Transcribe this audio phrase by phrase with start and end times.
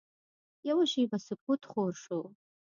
[0.69, 2.19] یوه شېبه سکوت خور شو.